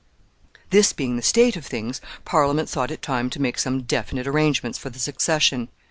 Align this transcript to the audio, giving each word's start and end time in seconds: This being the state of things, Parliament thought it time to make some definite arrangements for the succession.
This 0.71 0.93
being 0.93 1.15
the 1.15 1.21
state 1.21 1.55
of 1.55 1.63
things, 1.63 2.01
Parliament 2.25 2.67
thought 2.67 2.89
it 2.89 3.03
time 3.03 3.29
to 3.29 3.39
make 3.39 3.59
some 3.59 3.83
definite 3.83 4.25
arrangements 4.25 4.79
for 4.79 4.89
the 4.89 4.97
succession. 4.97 5.67